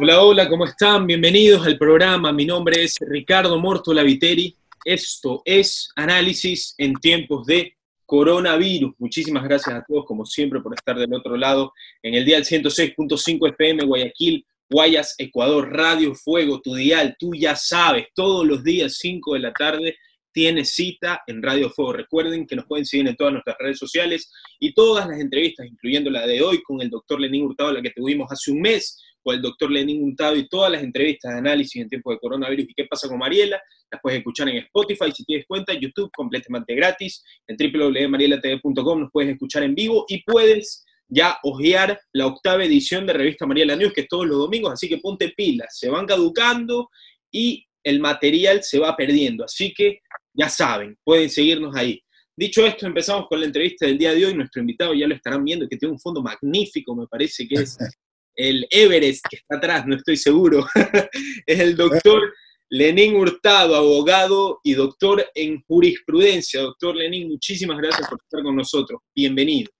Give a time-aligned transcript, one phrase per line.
[0.00, 1.08] Hola, hola, ¿cómo están?
[1.08, 2.32] Bienvenidos al programa.
[2.32, 4.54] Mi nombre es Ricardo Mortola Viteri.
[4.84, 7.74] Esto es Análisis en tiempos de
[8.06, 8.94] coronavirus.
[8.98, 12.44] Muchísimas gracias a todos, como siempre, por estar del otro lado en el día del
[12.44, 18.98] 106.5 FM Guayaquil, Guayas, Ecuador, Radio Fuego, tu dial, tú ya sabes, todos los días
[18.98, 19.96] 5 de la tarde
[20.30, 21.94] tiene cita en Radio Fuego.
[21.94, 24.30] Recuerden que nos pueden seguir en todas nuestras redes sociales
[24.60, 27.90] y todas las entrevistas, incluyendo la de hoy con el doctor Lenín Hurtado, la que
[27.90, 31.88] tuvimos hace un mes, el doctor Lenín Hurtado y todas las entrevistas de análisis en
[31.88, 33.60] tiempo de coronavirus y qué pasa con Mariela,
[33.90, 39.30] las puedes escuchar en Spotify si tienes cuenta, YouTube completamente gratis, en www.marielatv.com nos puedes
[39.32, 44.02] escuchar en vivo y puedes ya hojear la octava edición de Revista Mariela News, que
[44.02, 46.90] es todos los domingos, así que ponte pilas, se van caducando
[47.32, 50.00] y el material se va perdiendo, así que
[50.34, 52.02] ya saben, pueden seguirnos ahí.
[52.38, 54.32] Dicho esto, empezamos con la entrevista del día de hoy.
[54.32, 57.76] Nuestro invitado ya lo estarán viendo, que tiene un fondo magnífico, me parece que es
[58.38, 60.64] el Everest que está atrás, no estoy seguro.
[61.46, 62.32] es el doctor
[62.70, 66.60] Lenín Hurtado, abogado y doctor en jurisprudencia.
[66.60, 69.00] Doctor Lenín, muchísimas gracias por estar con nosotros.
[69.14, 69.70] Bienvenido.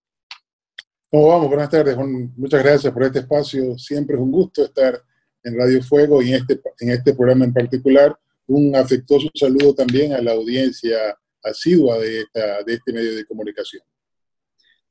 [1.09, 1.49] ¿Cómo vamos?
[1.49, 1.97] Buenas tardes.
[2.37, 3.79] Muchas gracias por este espacio.
[3.79, 5.01] Siempre es un gusto estar
[5.45, 10.15] en Radio Fuego y en este, en este programa en particular un afectuoso saludo también
[10.15, 13.83] a la audiencia asidua de, esta, de este medio de comunicación.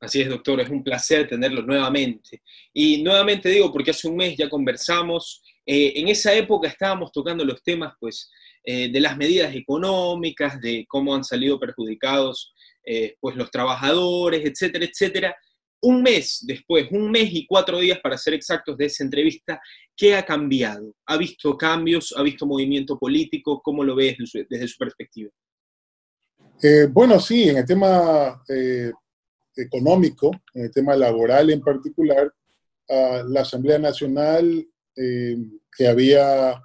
[0.00, 2.42] Así es, doctor, es un placer tenerlo nuevamente.
[2.72, 7.44] Y nuevamente digo, porque hace un mes ya conversamos, eh, en esa época estábamos tocando
[7.44, 8.30] los temas pues,
[8.62, 12.54] eh, de las medidas económicas, de cómo han salido perjudicados
[12.84, 15.36] eh, pues, los trabajadores, etcétera, etcétera
[15.80, 19.60] un mes después, un mes y cuatro días para ser exactos de esa entrevista,
[19.96, 20.92] ¿qué ha cambiado?
[21.06, 22.12] ¿Ha visto cambios?
[22.16, 23.62] ¿Ha visto movimiento político?
[23.62, 24.16] ¿Cómo lo ves
[24.50, 25.30] desde su, perspectiva?
[26.90, 28.42] Bueno, sí, en el tema
[29.58, 32.32] económico, en el tema laboral en particular,
[32.88, 35.36] la Asamblea Nacional, eh,
[35.76, 36.60] que había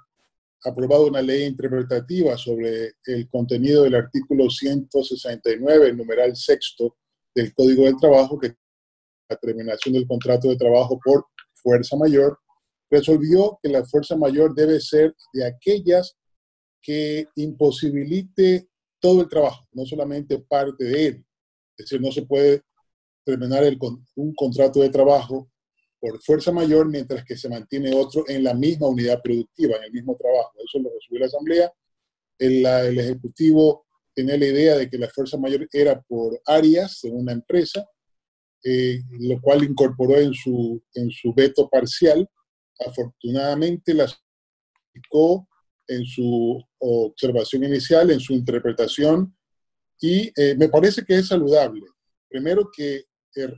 [0.64, 6.96] aprobado una ley interpretativa sobre el contenido del artículo 169, el numeral sexto
[7.34, 8.54] del Código del Trabajo, que
[9.28, 12.38] la terminación del contrato de trabajo por fuerza mayor,
[12.90, 16.16] resolvió que la fuerza mayor debe ser de aquellas
[16.80, 18.68] que imposibilite
[19.00, 21.26] todo el trabajo, no solamente parte de él.
[21.76, 22.62] Es decir, no se puede
[23.24, 23.78] terminar el,
[24.16, 25.50] un contrato de trabajo
[26.00, 29.92] por fuerza mayor mientras que se mantiene otro en la misma unidad productiva, en el
[29.92, 30.52] mismo trabajo.
[30.64, 31.72] Eso lo resolvió la Asamblea.
[32.38, 37.16] El, el Ejecutivo tenía la idea de que la fuerza mayor era por áreas en
[37.16, 37.88] una empresa
[38.66, 42.26] eh, lo cual incorporó en su, en su veto parcial.
[42.80, 44.10] Afortunadamente la
[44.88, 45.46] aplicó
[45.86, 49.36] en su observación inicial, en su interpretación,
[50.00, 51.82] y eh, me parece que es saludable.
[52.26, 53.04] Primero que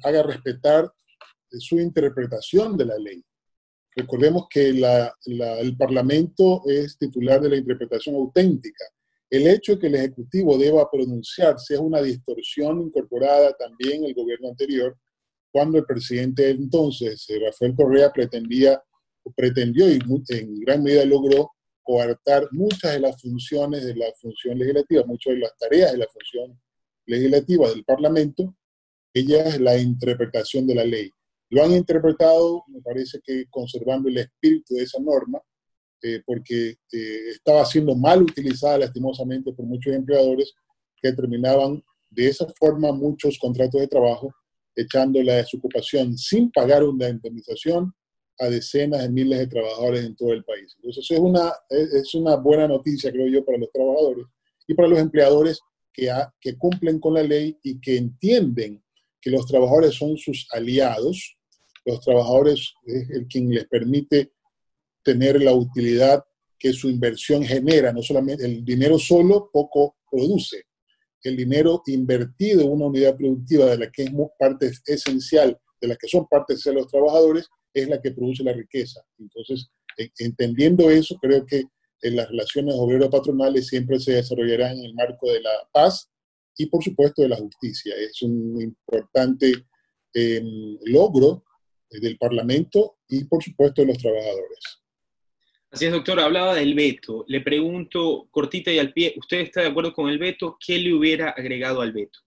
[0.03, 0.91] haga respetar
[1.51, 3.25] su interpretación de la ley.
[3.95, 8.85] Recordemos que el Parlamento es titular de la interpretación auténtica.
[9.29, 14.15] El hecho de que el Ejecutivo deba pronunciarse es una distorsión incorporada también en el
[14.15, 14.97] gobierno anterior,
[15.51, 18.81] cuando el presidente entonces, eh, Rafael Correa, pretendía,
[19.35, 19.99] pretendió y
[20.29, 25.41] en gran medida logró coartar muchas de las funciones de la función legislativa, muchas de
[25.41, 26.61] las tareas de la función
[27.07, 28.55] legislativa del Parlamento,
[29.19, 31.11] ella es la interpretación de la ley.
[31.49, 35.41] Lo han interpretado, me parece que conservando el espíritu de esa norma,
[36.03, 40.53] eh, porque eh, estaba siendo mal utilizada lastimosamente por muchos empleadores
[41.01, 44.35] que terminaban de esa forma muchos contratos de trabajo,
[44.75, 47.95] echando la desocupación sin pagar una indemnización
[48.39, 50.75] a decenas de miles de trabajadores en todo el país.
[50.77, 54.27] Entonces es una, es una buena noticia, creo yo, para los trabajadores
[54.69, 55.59] y para los empleadores
[55.91, 58.83] que, que cumplen con la ley y que entienden
[59.21, 61.37] que los trabajadores son sus aliados.
[61.85, 64.33] Los trabajadores es el quien les permite
[65.03, 66.25] tener la utilidad
[66.59, 67.93] que su inversión genera.
[67.93, 70.65] No solamente el dinero solo poco produce.
[71.23, 75.97] El dinero invertido en una unidad productiva de la que es parte esencial, de la
[75.97, 79.01] que son partes de los trabajadores, es la que produce la riqueza.
[79.19, 79.69] Entonces,
[80.19, 81.65] entendiendo eso, creo que
[82.03, 86.11] en las relaciones obrero-patronales siempre se desarrollarán en el marco de la paz
[86.57, 87.95] y, por supuesto, de la justicia.
[87.97, 89.53] Es un importante
[90.13, 91.45] em, logro
[91.91, 94.83] del Parlamento y, por supuesto, de los trabajadores.
[95.71, 97.25] Así es, doctor, hablaba del veto.
[97.29, 100.57] Le pregunto, cortita y al pie, ¿usted está de acuerdo con el veto?
[100.65, 102.19] ¿Qué le hubiera agregado al veto?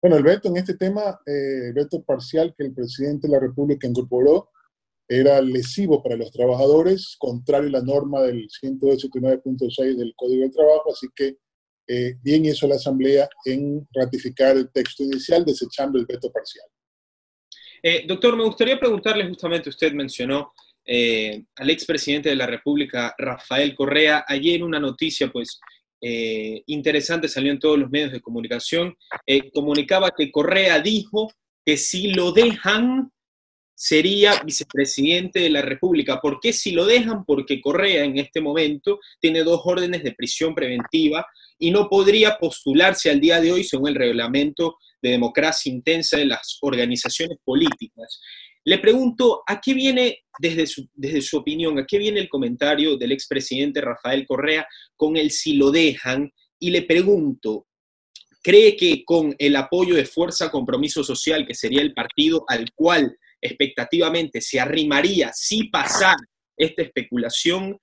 [0.00, 3.40] Bueno, el veto en este tema, eh, el veto parcial que el presidente de la
[3.40, 4.50] República incorporó,
[5.08, 10.92] era lesivo para los trabajadores, contrario a la norma del 189.6 del Código de Trabajo,
[10.92, 11.38] así que
[11.88, 16.66] eh, bien hizo la Asamblea en ratificar el texto inicial desechando el veto parcial.
[17.82, 20.52] Eh, doctor, me gustaría preguntarle justamente, usted mencionó
[20.90, 24.24] eh, al expresidente de la República, Rafael Correa.
[24.26, 25.60] Ayer una noticia, pues,
[26.00, 28.96] eh, interesante salió en todos los medios de comunicación.
[29.26, 31.30] Eh, comunicaba que Correa dijo
[31.64, 33.12] que si lo dejan,
[33.74, 36.20] sería vicepresidente de la República.
[36.22, 37.24] ¿Por qué si lo dejan?
[37.26, 41.26] Porque Correa en este momento tiene dos órdenes de prisión preventiva
[41.58, 46.26] y no podría postularse al día de hoy según el reglamento de democracia intensa de
[46.26, 48.20] las organizaciones políticas.
[48.64, 52.96] Le pregunto, ¿a qué viene, desde su, desde su opinión, a qué viene el comentario
[52.96, 54.66] del expresidente Rafael Correa
[54.96, 56.30] con el si lo dejan?
[56.58, 57.66] Y le pregunto,
[58.42, 63.16] ¿cree que con el apoyo de Fuerza Compromiso Social, que sería el partido al cual
[63.40, 66.18] expectativamente se arrimaría si pasara
[66.56, 67.78] esta especulación,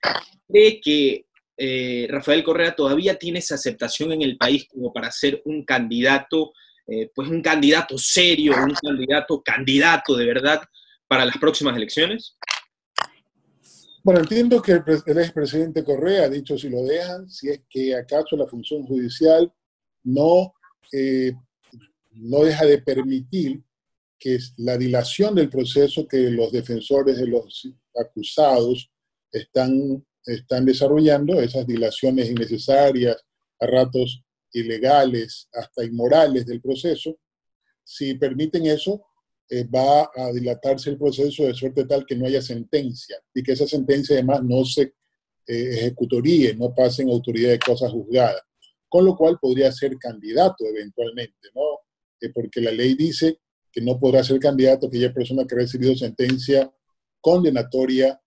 [0.48, 1.25] cree que
[1.57, 6.52] eh, Rafael Correa todavía tiene esa aceptación en el país como para ser un candidato
[6.88, 10.62] eh, pues un candidato serio, un candidato candidato de verdad
[11.07, 12.38] para las próximas elecciones?
[14.04, 18.38] Bueno, entiendo que el, expresidente Correa ha dicho si lo dejan, si es que acaso
[18.38, 19.52] la función judicial
[20.04, 20.54] no,
[20.92, 21.34] eh,
[22.12, 23.63] no deja de permitir
[24.19, 27.68] que la dilación del proceso que los defensores de los
[28.00, 28.92] acusados
[29.31, 33.18] están, están desarrollando, esas dilaciones innecesarias,
[33.60, 37.18] a ratos ilegales, hasta inmorales del proceso,
[37.83, 39.06] si permiten eso,
[39.48, 43.51] eh, va a dilatarse el proceso de suerte tal que no haya sentencia y que
[43.51, 48.42] esa sentencia además no se eh, ejecutoríe, no pase en autoridad de cosas juzgadas,
[48.89, 51.62] con lo cual podría ser candidato eventualmente, ¿no?
[52.19, 53.39] Eh, porque la ley dice
[53.71, 56.71] que no podrá ser candidato aquella persona que ha recibido sentencia
[57.21, 58.19] condenatoria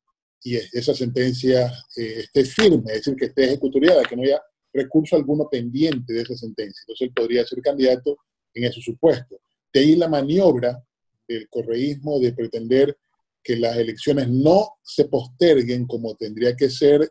[0.42, 4.40] y esa sentencia esté firme, es decir, que esté ejecutoriada, que no haya
[4.72, 6.80] recurso alguno pendiente de esa sentencia.
[6.82, 8.18] Entonces él podría ser candidato
[8.54, 9.40] en ese supuesto.
[9.72, 10.82] De ahí la maniobra
[11.26, 12.96] del correísmo de pretender
[13.42, 17.02] que las elecciones no se posterguen como tendría que ser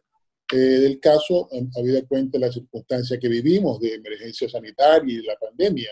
[0.54, 5.24] eh, el caso, habida cuenta de la circunstancia que vivimos de emergencia sanitaria y de
[5.24, 5.90] la pandemia,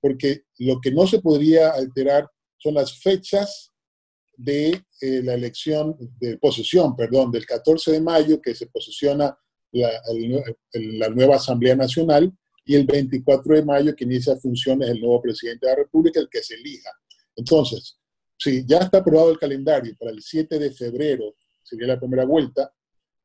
[0.00, 2.28] porque lo que no se podría alterar
[2.58, 3.70] son las fechas
[4.36, 9.36] de eh, la elección, de posesión, perdón, del 14 de mayo, que se posesiona
[9.72, 12.32] la, nueva Asamblea Nacional
[12.64, 16.28] y el 24 de mayo que inicia funciones el nuevo presidente de la República, el
[16.28, 16.90] que se elija.
[17.34, 17.98] Entonces,
[18.38, 21.34] si ya está aprobado el calendario para el 7 de febrero,
[21.64, 22.72] sería la primera vuelta,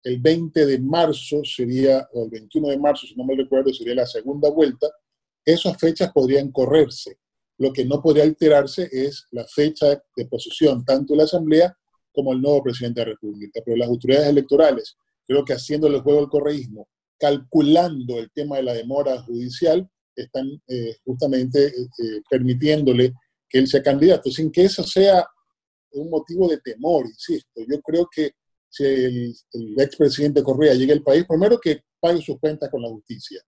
[0.01, 3.93] el 20 de marzo sería, o el 21 de marzo, si no me recuerdo, sería
[3.93, 4.87] la segunda vuelta,
[5.45, 7.19] esas fechas podrían correrse.
[7.57, 11.75] Lo que no podría alterarse es la fecha de posesión, tanto de la Asamblea
[12.11, 13.61] como el nuevo presidente de la República.
[13.65, 16.87] Pero las autoridades electorales creo que haciendo el juego del correísmo,
[17.19, 23.13] calculando el tema de la demora judicial, están eh, justamente eh, eh, permitiéndole
[23.47, 25.25] que él sea candidato, sin que eso sea
[25.91, 27.61] un motivo de temor, insisto.
[27.67, 28.31] Yo creo que
[28.69, 29.35] si el,
[29.77, 33.41] expresidente Correa llega al país, primero que pague sus cuentas con la justicia,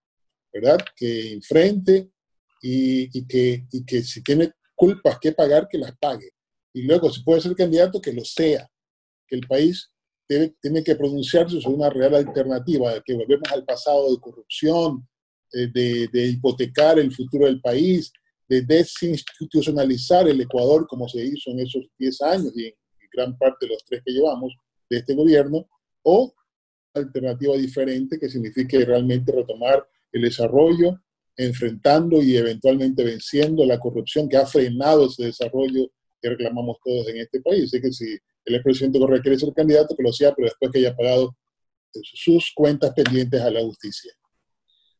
[0.53, 0.77] ¿verdad?
[0.95, 2.11] Que enfrente
[2.61, 6.31] y, y, que, y que si tiene culpas que pagar, que las pague.
[6.73, 8.69] Y luego, si puede ser candidato, que lo sea.
[9.27, 9.91] Que el país
[10.61, 15.07] tiene, que pronunciarse sobre una real alternativa, que volvemos al pasado de corrupción,
[15.53, 18.11] eh, de, hipotecar el futuro del país,
[18.47, 22.73] de desinstitucionalizar el Ecuador como se hizo en esos 10 años y en
[23.11, 24.53] gran parte de los tres que llevamos
[24.89, 25.67] de este gobierno,
[26.03, 26.33] o
[26.93, 30.99] alternativa diferente que signifique realmente retomar el desarrollo,
[31.39, 35.89] enfrentando y eventualmente venciendo la corrupción que ha frenado ese desarrollo
[36.21, 37.63] que reclamamos todos en este país.
[37.63, 40.79] Así que si el expresidente Correa quiere ser candidato, que lo sea, pero después que
[40.79, 41.33] haya pagado
[42.03, 44.11] sus cuentas pendientes a la justicia.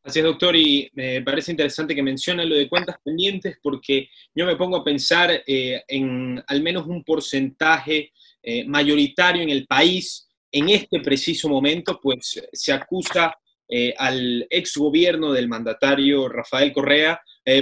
[0.02, 4.46] Así es, doctor, y me parece interesante que mencione lo de cuentas pendientes porque yo
[4.46, 10.30] me pongo a pensar eh, en al menos un porcentaje eh, mayoritario en el país
[10.52, 13.36] en este preciso momento, pues se acusa
[13.70, 17.22] eh, al ex gobierno del mandatario Rafael Correa,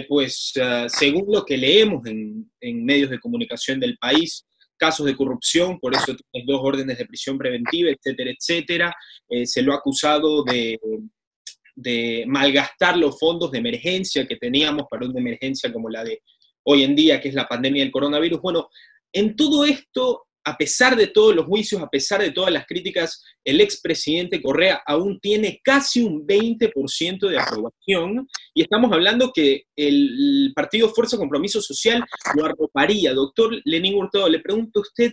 [0.09, 0.53] pues
[0.87, 2.49] según lo que leemos en,
[2.83, 4.45] medios de comunicación del país,
[4.77, 8.95] casos de corrupción, por eso tiene dos órdenes de prisión preventiva, etcétera, etcétera.
[9.29, 15.19] Eh, se lo ha acusado de malgastar los fondos de emergencia que teníamos para una
[15.19, 16.21] emergencia como la de
[16.63, 18.41] hoy en día, que es la pandemia del coronavirus.
[18.41, 18.69] Bueno,
[19.11, 23.21] en todo esto a pesar de todos los juicios, a pesar de todas las críticas,
[23.43, 30.53] el expresidente Correa aún tiene casi un 20% de aprobación y estamos hablando que el
[30.55, 32.01] Partido Fuerza Compromiso Social
[32.35, 33.13] lo arroparía.
[33.13, 35.11] Doctor Lenín Hurtado, le pregunto a usted,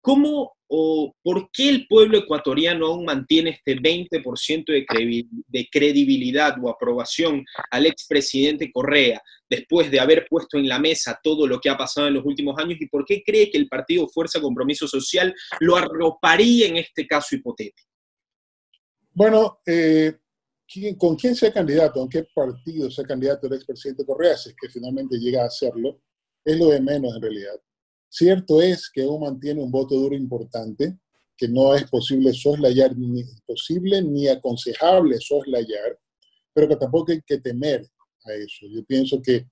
[0.00, 4.86] ¿cómo ¿O por qué el pueblo ecuatoriano aún mantiene este 20%
[5.48, 11.48] de credibilidad o aprobación al expresidente Correa después de haber puesto en la mesa todo
[11.48, 12.80] lo que ha pasado en los últimos años?
[12.80, 17.34] ¿Y por qué cree que el partido Fuerza Compromiso Social lo arroparía en este caso
[17.34, 17.90] hipotético?
[19.12, 20.18] Bueno, eh,
[20.96, 24.68] con quién sea candidato, en qué partido sea candidato el expresidente Correa, si es que
[24.68, 26.00] finalmente llega a hacerlo,
[26.44, 27.60] es lo de menos en realidad.
[28.12, 30.98] Cierto es que aún mantiene un voto duro importante,
[31.36, 35.96] que no es posible soslayar, ni posible ni aconsejable soslayar,
[36.52, 37.86] pero que tampoco hay que temer
[38.24, 38.66] a eso.
[38.68, 39.46] Yo pienso que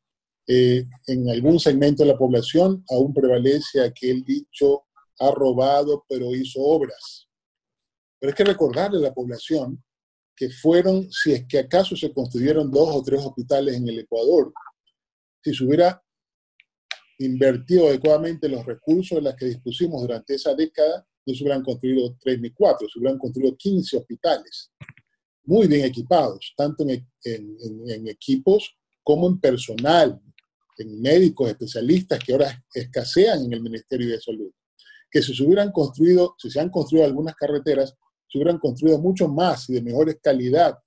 [0.46, 4.86] eh, en algún segmento de la población aún prevalece aquel dicho,
[5.20, 7.28] ha robado pero hizo obras.
[8.18, 9.82] Pero hay que recordarle a la población
[10.34, 14.52] que fueron, si es que acaso se construyeron dos o tres hospitales en el Ecuador,
[15.44, 16.02] si se hubiera
[17.18, 22.16] invertido adecuadamente los recursos de los que dispusimos durante esa década, no se hubieran construido
[22.20, 24.70] tres ni cuatro, se hubieran construido 15 hospitales,
[25.44, 30.20] muy bien equipados, tanto en, en equipos como en personal,
[30.78, 34.52] en médicos especialistas que ahora escasean en el Ministerio de Salud.
[35.10, 37.94] Que si se hubieran construido, si se han construido algunas carreteras,
[38.28, 40.78] se hubieran construido mucho más y de mejores calidad,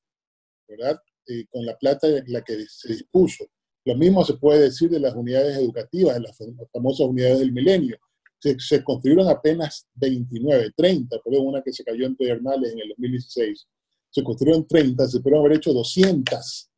[0.68, 1.02] ¿verdad?
[1.28, 3.46] Eh, con la plata de la que se dispuso.
[3.86, 6.38] Lo mismo se puede decir de las unidades educativas, de las
[6.72, 7.98] famosas unidades del milenio.
[8.40, 13.68] Se, construyeron apenas 29, 30, perdón, una que se cayó en Pedernales en el 2016.
[14.10, 16.70] Se construyeron 30, se pudieron haber hecho 200,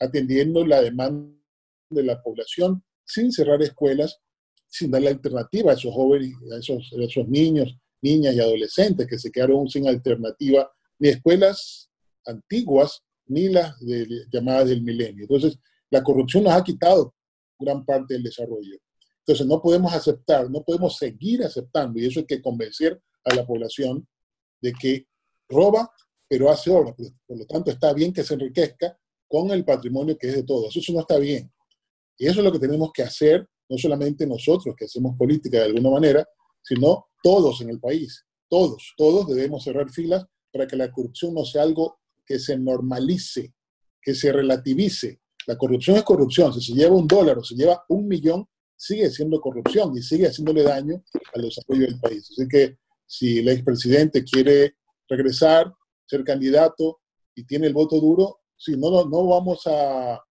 [0.00, 1.32] atendiendo la demanda
[1.90, 4.18] de la población, sin cerrar escuelas,
[4.68, 9.18] sin darle alternativa a esos jóvenes, a esos, a esos niños, niñas y adolescentes que
[9.18, 11.90] se quedaron sin alternativa, ni escuelas
[12.26, 13.74] antiguas, ni las
[14.32, 15.24] llamadas del milenio.
[15.24, 15.58] Entonces,
[15.92, 17.14] la corrupción nos ha quitado
[17.58, 18.78] gran parte del desarrollo.
[19.18, 23.46] Entonces, no podemos aceptar, no podemos seguir aceptando, y eso hay que convencer a la
[23.46, 24.08] población
[24.60, 25.06] de que
[25.48, 25.92] roba,
[26.26, 26.94] pero hace obra.
[26.94, 30.74] Por lo tanto, está bien que se enriquezca con el patrimonio que es de todos.
[30.74, 31.52] Eso no está bien.
[32.16, 35.64] Y eso es lo que tenemos que hacer, no solamente nosotros que hacemos política de
[35.64, 36.26] alguna manera,
[36.62, 41.44] sino todos en el país, todos, todos debemos cerrar filas para que la corrupción no
[41.44, 43.54] sea algo que se normalice,
[44.00, 45.21] que se relativice.
[45.46, 46.52] La corrupción es corrupción.
[46.52, 48.46] Si se lleva un dólar o se lleva un millón,
[48.76, 51.02] sigue siendo corrupción y sigue haciéndole daño
[51.34, 52.28] al desarrollo del país.
[52.30, 54.76] Así que si el expresidente quiere
[55.08, 55.72] regresar,
[56.06, 57.00] ser candidato
[57.34, 60.22] y tiene el voto duro, sí, no, no, vamos a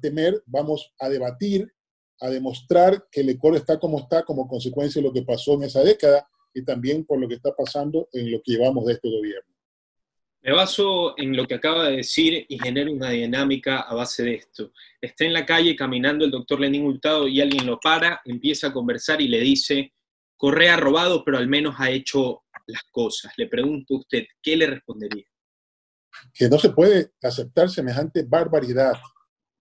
[0.00, 1.74] temer, vamos a debatir
[2.20, 5.64] a demostrar que el Ecuador está como está como consecuencia de lo que pasó en
[5.64, 9.10] esa década y también por lo que está pasando en lo que llevamos de este
[9.10, 9.53] gobierno.
[10.44, 14.34] Me baso en lo que acaba de decir y genero una dinámica a base de
[14.34, 14.72] esto.
[15.00, 18.72] Está en la calle caminando el doctor Lenín Hurtado y alguien lo para, empieza a
[18.74, 19.94] conversar y le dice,
[20.36, 23.32] Correa ha robado, pero al menos ha hecho las cosas.
[23.38, 25.24] Le pregunto a usted, ¿qué le respondería?
[26.34, 29.00] Que no se puede aceptar semejante barbaridad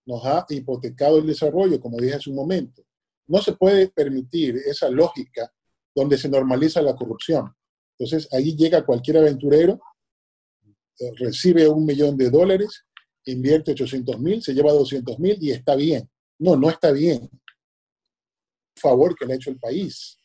[0.06, 2.84] nos ha hipotecado el desarrollo, como dije hace un momento.
[3.28, 5.50] No se puede permitir esa lógica
[5.96, 7.56] donde se normaliza la corrupción.
[7.98, 9.80] Entonces, ahí llega cualquier aventurero,
[11.18, 12.86] recibe un millón de dólares,
[13.26, 16.10] invierte 800 mil, se lleva 200 mil y está bien.
[16.40, 17.30] No, no está bien.
[18.76, 20.18] Favor que le ha hecho el país,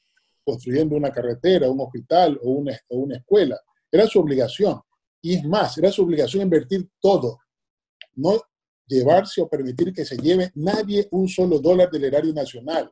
[0.45, 3.61] construyendo una carretera, un hospital o una, una escuela.
[3.91, 4.81] Era su obligación.
[5.23, 7.39] Y es más, era su obligación invertir todo.
[8.15, 8.41] No
[8.87, 12.91] llevarse o permitir que se lleve nadie un solo dólar del erario nacional.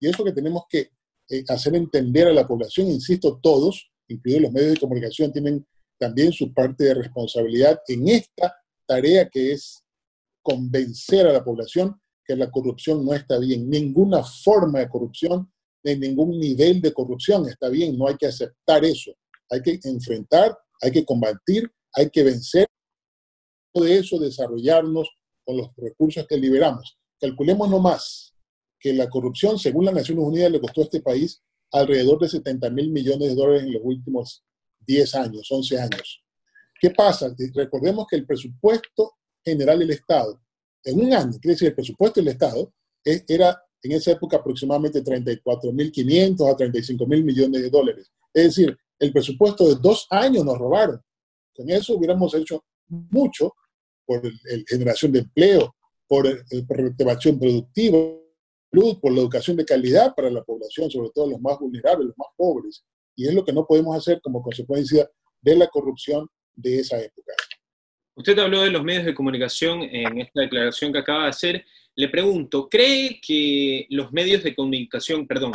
[0.00, 0.90] Y eso que tenemos que
[1.28, 5.66] eh, hacer entender a la población, insisto, todos, incluidos los medios de comunicación, tienen
[6.02, 8.56] también su parte de responsabilidad en esta
[8.88, 9.84] tarea que es
[10.42, 13.70] convencer a la población que la corrupción no está bien.
[13.70, 17.96] Ninguna forma de corrupción, de ningún nivel de corrupción está bien.
[17.96, 19.12] No hay que aceptar eso.
[19.48, 22.66] Hay que enfrentar, hay que combatir, hay que vencer
[23.72, 25.08] de eso, desarrollarnos
[25.44, 26.98] con los recursos que liberamos.
[27.20, 28.34] Calculemos nomás
[28.80, 31.40] que la corrupción, según las Naciones Unidas, le costó a este país
[31.70, 34.44] alrededor de 70 mil millones de dólares en los últimos
[34.86, 36.22] 10 años, 11 años.
[36.80, 37.34] ¿Qué pasa?
[37.54, 40.40] Recordemos que el presupuesto general del Estado,
[40.84, 42.72] en un año, quiere decir, el presupuesto del Estado
[43.04, 48.10] era en esa época aproximadamente 34.500 a 35 mil millones de dólares.
[48.32, 51.00] Es decir, el presupuesto de dos años nos robaron.
[51.54, 53.54] Con eso hubiéramos hecho mucho
[54.06, 55.74] por el, generación de empleo,
[56.06, 57.98] por, el, productiva,
[59.00, 62.28] por la educación de calidad para la población, sobre todo los más vulnerables, los más
[62.36, 62.84] pobres.
[63.16, 65.08] Y es lo que no podemos hacer como consecuencia
[65.40, 67.32] de la corrupción de esa época.
[68.14, 71.64] Usted habló de los medios de comunicación en esta declaración que acaba de hacer.
[71.94, 75.52] Le pregunto, ¿cree que los medios de comunicación, perdón,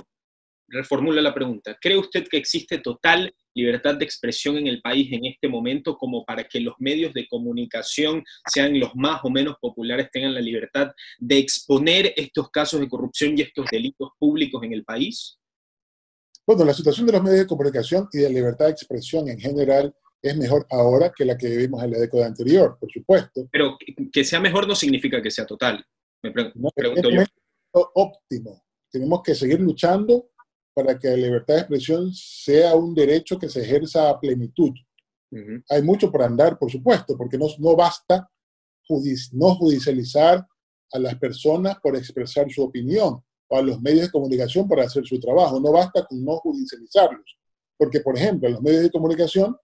[0.68, 1.78] reformulo la pregunta.
[1.80, 6.24] ¿Cree usted que existe total libertad de expresión en el país en este momento como
[6.26, 10.92] para que los medios de comunicación, sean los más o menos populares, tengan la libertad
[11.18, 15.40] de exponer estos casos de corrupción y estos delitos públicos en el país?
[16.48, 19.94] Bueno, la situación de los medios de comunicación y de libertad de expresión en general
[20.22, 23.48] es mejor ahora que la que vivimos en la década anterior, por supuesto.
[23.52, 23.78] Pero
[24.14, 25.86] que sea mejor no significa que sea total.
[26.24, 27.22] Me pregunto yo.
[27.72, 28.64] Óptimo.
[28.90, 30.30] Tenemos que seguir luchando
[30.74, 34.72] para que la libertad de expresión sea un derecho que se ejerza a plenitud.
[35.70, 38.30] Hay mucho por andar, por supuesto, porque no, no basta
[39.34, 40.48] no judicializar
[40.94, 45.06] a las personas por expresar su opinión o a los medios de comunicación para hacer
[45.06, 45.60] su trabajo.
[45.60, 47.38] No basta con no judicializarlos.
[47.78, 49.56] Porque, por ejemplo, los medios de comunicación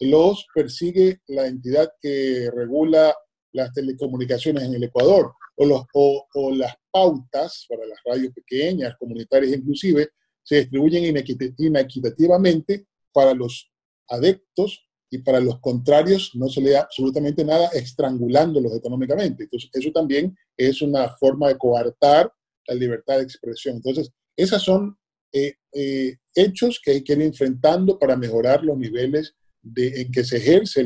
[0.00, 3.14] los persigue la entidad que regula
[3.52, 8.96] las telecomunicaciones en el Ecuador o, los, o, o las pautas para las radios pequeñas,
[8.98, 10.08] comunitarias inclusive,
[10.42, 13.70] se distribuyen inequitativamente para los
[14.08, 19.44] adeptos y para los contrarios no se le da absolutamente nada estrangulándolos económicamente.
[19.44, 22.32] Entonces, eso también es una forma de coartar
[22.70, 23.76] la libertad de expresión.
[23.76, 24.96] Entonces, esos son
[25.32, 30.24] eh, eh, hechos que hay que ir enfrentando para mejorar los niveles de, en que
[30.24, 30.84] se ejerce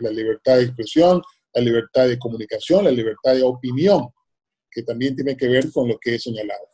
[0.00, 1.20] la libertad de expresión,
[1.52, 4.08] la libertad de comunicación, la libertad de opinión,
[4.70, 6.66] que también tiene que ver con lo que he señalado.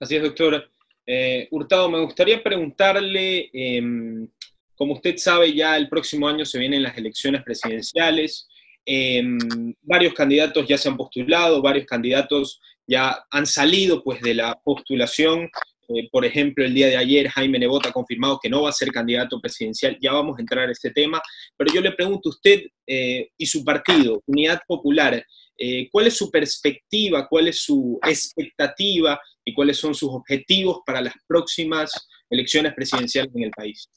[0.00, 0.68] Así es, doctora.
[1.06, 4.28] Eh, Hurtado, me gustaría preguntarle, em,
[4.74, 8.48] como usted sabe, ya el próximo año se vienen las elecciones presidenciales.
[8.84, 9.38] Em,
[9.82, 15.48] varios candidatos ya se han postulado, varios candidatos ya han salido pues, de la postulación.
[15.88, 18.72] Eh, por ejemplo, el día de ayer Jaime Nebot ha confirmado que no va a
[18.72, 19.96] ser candidato presidencial.
[20.00, 21.20] Ya vamos a entrar a este tema.
[21.56, 25.22] Pero yo le pregunto a usted eh, y su partido, Unidad Popular,
[25.60, 31.00] eh, ¿Cuál es su perspectiva, cuál es su expectativa y cuáles son sus objetivos para
[31.00, 31.90] las próximas
[32.30, 33.90] elecciones presidenciales en el país?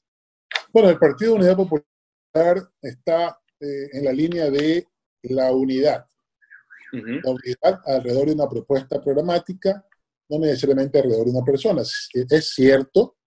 [0.73, 1.85] Bueno, el Partido Unidad Popular
[2.81, 4.87] está en la línea de
[5.21, 6.07] la unidad.
[6.91, 9.85] La unidad alrededor de una propuesta programática,
[10.29, 11.81] no necesariamente alrededor de una persona.
[11.81, 13.17] Es cierto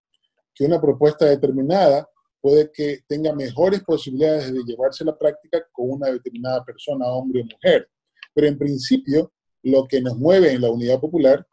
[0.54, 2.08] que una propuesta determinada
[2.40, 7.40] puede que tenga mejores posibilidades de llevarse a la práctica con una determinada persona, hombre
[7.40, 7.88] o mujer.
[8.34, 11.46] Pero en principio, lo que nos mueve en la unidad popular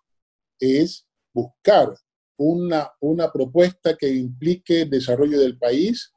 [0.60, 1.96] es buscar
[2.38, 6.12] una, una propuesta que implique desarrollo del país,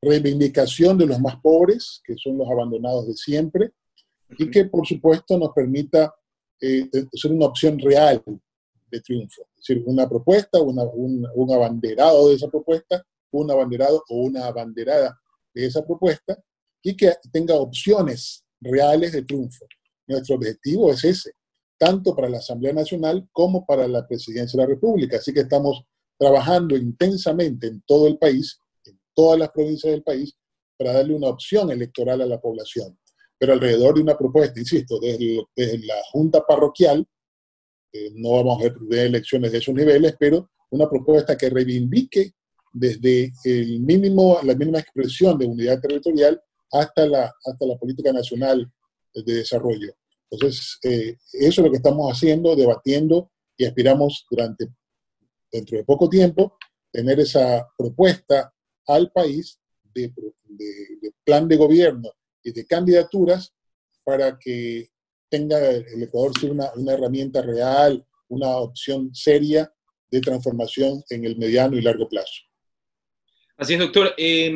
[0.00, 3.72] reivindicación de los más pobres, que son los abandonados de siempre,
[4.38, 6.14] y que por supuesto nos permita
[6.60, 8.22] eh, ser una opción real
[8.90, 9.42] de triunfo.
[9.56, 14.46] Es decir, una propuesta, una, un, un abanderado de esa propuesta, un abanderado o una
[14.46, 15.18] abanderada
[15.54, 16.38] de esa propuesta,
[16.82, 19.66] y que tenga opciones reales de triunfo.
[20.06, 21.32] Nuestro objetivo es ese,
[21.78, 25.18] tanto para la Asamblea Nacional como para la Presidencia de la República.
[25.18, 25.84] Así que estamos
[26.18, 30.34] trabajando intensamente en todo el país, en todas las provincias del país,
[30.76, 32.98] para darle una opción electoral a la población.
[33.40, 37.06] Pero alrededor de una propuesta, insisto, desde, la Junta Parroquial,
[38.16, 42.34] no vamos a ver elecciones de esos niveles, pero una propuesta que reivindique
[42.72, 48.70] desde el mínimo, la mínima expresión de unidad territorial hasta la, hasta la política nacional
[49.14, 49.94] de desarrollo.
[50.30, 54.68] Entonces, eh, eso es lo que estamos haciendo, debatiendo y aspiramos durante,
[55.50, 56.56] dentro de poco tiempo,
[56.92, 58.52] tener esa propuesta
[58.86, 59.58] al país
[59.94, 60.12] de,
[61.24, 62.10] plan de gobierno
[62.42, 63.52] de candidaturas
[64.04, 64.88] para que
[65.28, 69.72] tenga el Ecuador una, una herramienta real, una opción seria
[70.10, 72.42] de transformación en el mediano y largo plazo.
[73.56, 74.14] Así es, doctor.
[74.16, 74.52] Eh,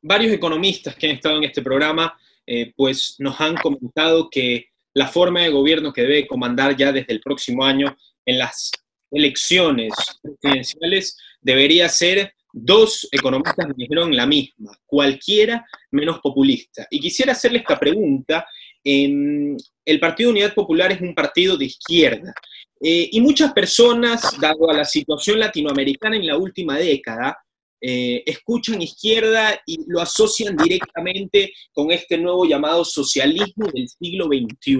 [0.00, 5.08] varios economistas que han estado en este programa, eh, pues nos han comentado que la
[5.08, 8.70] forma de gobierno que debe comandar ya desde el próximo año en las
[9.10, 16.86] elecciones presidenciales debería ser dos economistas me dijeron la misma, cualquiera menos populista.
[16.90, 18.46] Y quisiera hacerle esta pregunta.
[18.82, 22.32] el Partido Unidad Popular es un partido de izquierda
[22.80, 27.36] eh, y muchas personas, dado a la situación latinoamericana en la última década,
[27.80, 34.78] eh, escuchan izquierda y lo asocian directamente con este nuevo llamado socialismo del siglo XXI.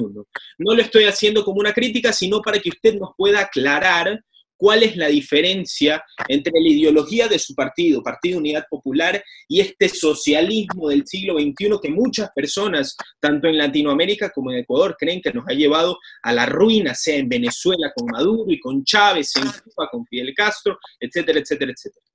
[0.58, 4.22] No lo estoy haciendo como una crítica, sino para que usted nos pueda aclarar
[4.56, 9.88] cuál es la diferencia entre la ideología de su partido, Partido Unidad Popular, y este
[9.88, 15.32] socialismo del siglo XXI que muchas personas, tanto en Latinoamérica como en Ecuador, creen que
[15.32, 19.44] nos ha llevado a la ruina, sea en Venezuela con Maduro y con Chávez, en
[19.44, 22.06] Cuba con Fidel Castro, etcétera, etcétera, etcétera.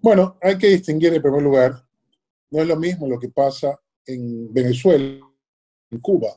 [0.00, 1.82] Bueno, hay que distinguir en primer lugar,
[2.50, 5.20] no es lo mismo lo que pasa en Venezuela,
[5.90, 6.28] en Cuba,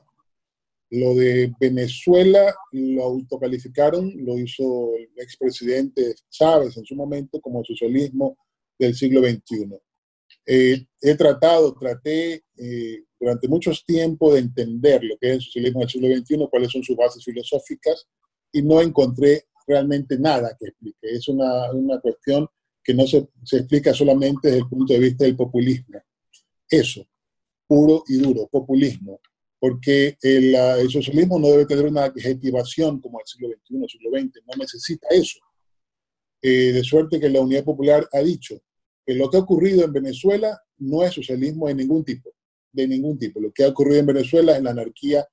[0.90, 8.36] Lo de Venezuela lo autocalificaron, lo hizo el expresidente Chávez en su momento como socialismo
[8.78, 9.78] del siglo XXI.
[10.46, 15.80] Eh, he tratado, traté eh, durante muchos tiempos de entender lo que es el socialismo
[15.80, 18.08] del siglo XXI, cuáles son sus bases filosóficas,
[18.52, 20.98] y no encontré realmente nada que explique.
[21.02, 22.48] Es una, una cuestión
[22.82, 26.00] que no se, se, explica solamente desde el punto de vista del populismo.
[26.68, 27.06] Eso,
[27.66, 29.20] puro y duro, populismo.
[29.60, 34.10] Porque el, el socialismo no debe tener una adjetivación como el siglo XXI, el siglo
[34.10, 35.38] XX, no necesita eso.
[36.42, 38.62] Eh, de suerte que la Unidad Popular ha dicho
[39.04, 42.30] que lo que ha ocurrido en Venezuela no es socialismo de ningún tipo,
[42.72, 43.40] de ningún tipo.
[43.40, 45.26] Lo que ha ocurrido en Venezuela es la anarquía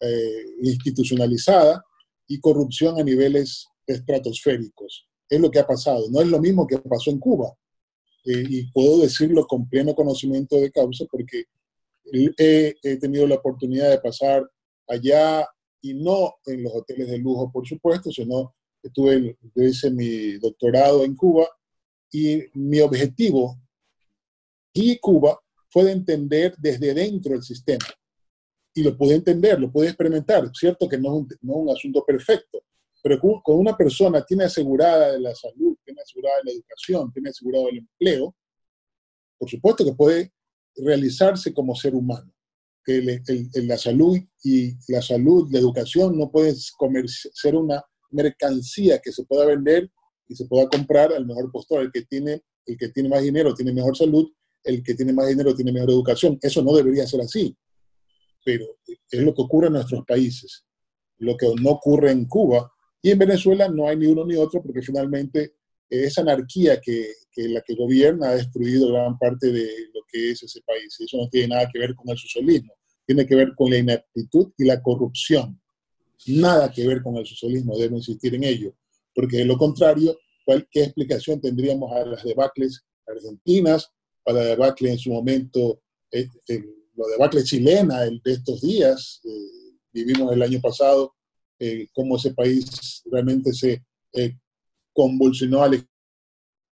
[0.00, 1.84] eh, institucionalizada
[2.26, 5.06] y corrupción a niveles estratosféricos.
[5.28, 6.06] Es lo que ha pasado.
[6.10, 7.52] No es lo mismo que pasó en Cuba.
[8.24, 11.44] Eh, y puedo decirlo con pleno conocimiento de causa porque
[12.12, 14.48] he, he, tenido la oportunidad de pasar
[14.88, 15.46] allá
[15.80, 21.04] y no en los hoteles de lujo, por supuesto, sino estuve, yo hice mi doctorado
[21.04, 21.48] en Cuba
[22.10, 23.58] y mi objetivo
[24.72, 25.38] y Cuba
[25.68, 27.86] fue de entender desde dentro el sistema.
[28.74, 30.50] Y lo pude entender, lo pude experimentar.
[30.52, 32.60] Cierto que no es un, no es un asunto perfecto,
[33.02, 37.78] pero con una persona tiene asegurada la salud, tiene asegurada la educación, tiene asegurado el
[37.78, 38.34] empleo,
[39.38, 40.32] por supuesto que puede
[40.76, 42.30] realizarse como ser humano.
[42.84, 43.22] Que
[43.54, 49.46] la salud y la salud, la educación no puede ser una mercancía que se pueda
[49.46, 49.90] vender
[50.28, 51.82] y se pueda comprar al mejor postor.
[51.82, 54.30] El que tiene, el que tiene más dinero tiene mejor salud,
[54.62, 56.38] el que tiene más dinero tiene mejor educación.
[56.42, 57.56] Eso no debería ser así,
[58.44, 58.66] pero
[59.10, 60.64] es lo que ocurre en nuestros países.
[61.18, 64.62] Lo que no ocurre en Cuba y en Venezuela no hay ni uno ni otro
[64.62, 65.54] porque finalmente
[66.02, 70.42] esa anarquía que, que, la que gobierna ha destruido gran parte de lo que es
[70.42, 70.96] ese país.
[70.98, 72.72] Eso no tiene nada que ver con el socialismo,
[73.06, 75.60] tiene que ver con la ineptitud y la corrupción.
[76.26, 78.74] Nada que ver con el socialismo, debo insistir en ello,
[79.14, 80.18] porque de lo contrario,
[80.70, 83.90] ¿qué explicación tendríamos a las debacles argentinas,
[84.24, 86.64] a la debacle en su momento, eh, eh,
[86.96, 89.20] la debacle chilena de estos días?
[89.24, 91.14] Eh, vivimos el año pasado
[91.58, 94.36] eh, cómo ese país realmente se eh,
[94.94, 95.86] convulsionó al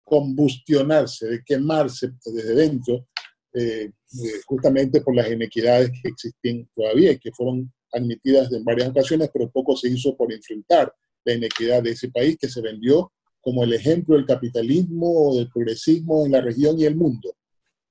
[0.02, 3.08] combustionarse, de quemarse desde dentro,
[3.52, 8.88] eh, eh, justamente por las inequidades que existen todavía y que fueron admitidas en varias
[8.88, 10.92] ocasiones, pero poco se hizo por enfrentar
[11.24, 15.50] la inequidad de ese país que se vendió como el ejemplo del capitalismo o del
[15.50, 17.34] progresismo en la región y el mundo.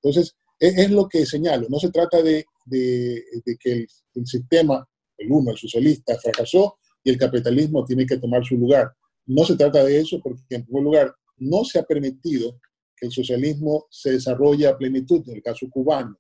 [0.02, 4.28] Entonces, es, es lo que señalo, no se trata de, de, de que el, el,
[4.28, 8.92] sistema, el uno, el socialista, fracasó, y el capitalismo tiene que tomar su lugar.
[9.26, 12.60] No se trata de eso porque, en primer lugar, no se ha permitido
[12.96, 16.20] que el socialismo se desarrolle a plenitud, en el caso cubano.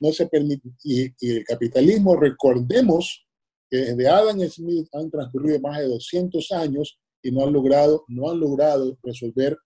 [0.00, 3.26] No se permite, y, y el capitalismo, recordemos
[3.70, 8.30] que desde Adam Smith han transcurrido más de 200 años y no han logrado, no
[8.30, 9.56] han logrado resolver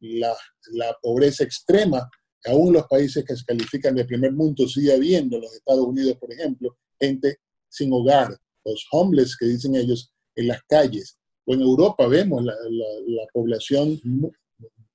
[0.00, 0.34] la,
[0.72, 2.08] la pobreza extrema.
[2.46, 6.32] Aún los países que se califican de primer mundo sigue habiendo, los Estados Unidos, por
[6.32, 11.18] ejemplo, gente sin hogar, los homeless que dicen ellos en las calles.
[11.44, 14.00] O en Europa vemos la, la, la población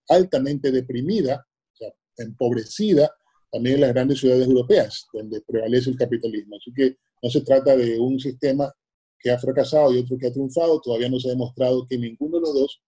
[0.09, 3.11] altamente deprimida, o sea, empobrecida,
[3.51, 6.57] también en las grandes ciudades europeas, donde prevalece el capitalismo.
[6.57, 8.71] Así que no se trata de un sistema
[9.19, 12.37] que ha fracasado y otro que ha triunfado, todavía no se ha demostrado que ninguno
[12.37, 12.81] de los dos,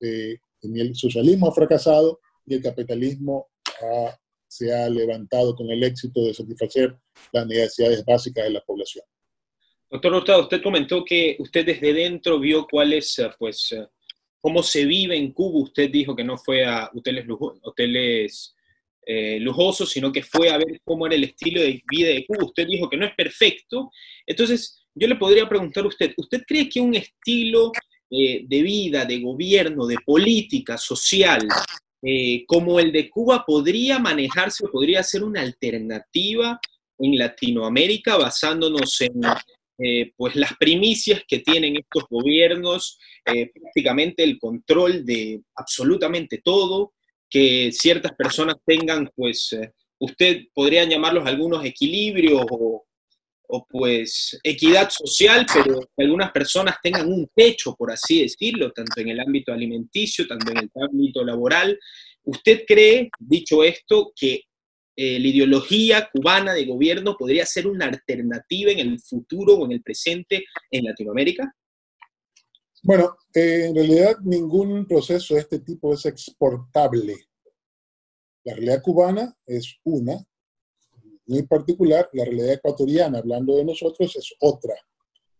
[0.00, 3.48] eh, ni el socialismo ha fracasado, ni el capitalismo
[3.82, 6.96] ha, se ha levantado con el éxito de satisfacer
[7.32, 9.04] las necesidades básicas de la población.
[9.92, 13.86] Doctor Hurtado, usted comentó que usted desde dentro vio cuál es, eh, pues, eh,
[14.40, 15.64] cómo se vive en Cuba.
[15.64, 16.90] Usted dijo que no fue a
[17.62, 18.54] hoteles,
[19.04, 22.46] eh, lujosos, sino que fue a ver cómo era el estilo de vida de Cuba.
[22.46, 23.90] Usted dijo que no es perfecto.
[24.26, 27.70] Entonces, yo le podría preguntar a usted, ¿usted cree que un estilo
[28.08, 31.40] de vida, de gobierno, de política social,
[32.46, 36.60] como el de Cuba podría manejarse o podría ser una alternativa
[36.98, 39.12] en Latinoamérica basándonos en
[39.82, 46.92] eh, pues las primicias que tienen estos gobiernos, eh, prácticamente el control de absolutamente todo,
[47.28, 52.84] que ciertas personas tengan, pues, eh, usted podría llamarlos algunos equilibrios o,
[53.48, 59.00] o, pues equidad social, pero que algunas personas tengan un techo, por así decirlo, tanto
[59.00, 61.78] en el ámbito alimenticio, tanto en el ámbito laboral.
[62.24, 64.44] ¿Usted cree, dicho esto, que
[64.94, 69.72] eh, la ideología cubana de gobierno podría ser una alternativa en el futuro o en
[69.72, 71.54] el presente en Latinoamérica?
[72.82, 77.14] Bueno, eh, en realidad ningún proceso de este tipo es exportable.
[78.44, 80.16] La realidad cubana es una,
[81.26, 84.74] muy particular, la realidad ecuatoriana, hablando de nosotros, es otra.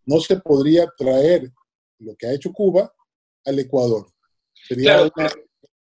[0.06, 1.52] no se podría traer
[1.98, 2.92] lo que ha hecho Cuba
[3.44, 4.06] al Ecuador.
[4.52, 5.30] Sería una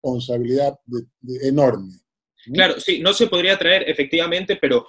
[0.03, 0.79] responsabilidad
[1.43, 2.06] enorme.
[2.53, 4.87] Claro, sí, no se podría traer efectivamente, pero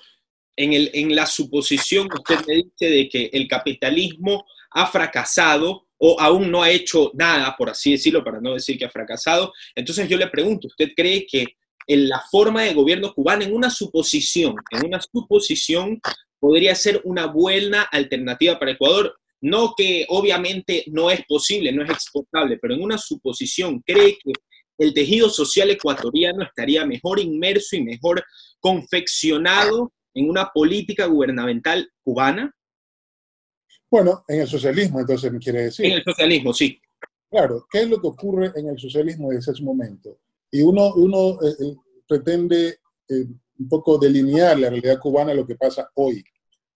[0.55, 5.87] en, el, en la suposición que usted me dice de que el capitalismo ha fracasado
[5.97, 9.53] o aún no ha hecho nada, por así decirlo, para no decir que ha fracasado,
[9.75, 11.45] entonces yo le pregunto, ¿usted cree que
[11.87, 15.99] en la forma de gobierno cubano, en una suposición, en una suposición,
[16.39, 19.17] podría ser una buena alternativa para Ecuador?
[19.39, 24.33] No que obviamente no es posible, no es exportable, pero en una suposición, ¿cree que
[24.77, 28.23] el tejido social ecuatoriano estaría mejor inmerso y mejor
[28.59, 32.53] confeccionado en una política gubernamental cubana?
[33.89, 35.85] Bueno, en el socialismo, entonces, quiere decir.
[35.85, 36.79] En el socialismo, sí.
[37.29, 40.19] Claro, ¿qué es lo que ocurre en el socialismo desde ese momento?
[40.51, 41.75] Y uno, uno eh, eh,
[42.07, 43.25] pretende eh,
[43.59, 46.23] un poco delinear la realidad cubana, lo que pasa hoy.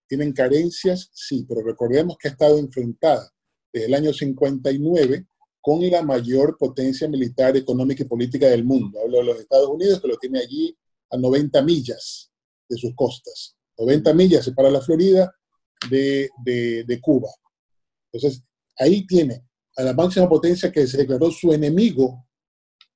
[0.07, 1.09] ¿Tienen carencias?
[1.13, 3.31] Sí, pero recordemos que ha estado enfrentada
[3.71, 5.25] desde el año 59
[5.61, 8.99] con la mayor potencia militar, económica y política del mundo.
[8.99, 10.75] Hablo de los Estados Unidos, que lo tiene allí
[11.11, 12.31] a 90 millas
[12.67, 13.55] de sus costas.
[13.77, 15.33] 90 millas separa la Florida
[15.89, 17.29] de, Cuba.
[18.11, 18.43] Entonces,
[18.77, 19.43] ahí tiene
[19.77, 22.27] a la máxima potencia que se declaró su enemigo